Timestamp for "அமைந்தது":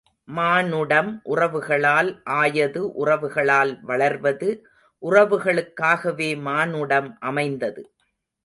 7.21-7.83